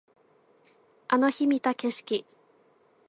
[1.09, 2.25] あの日見た景色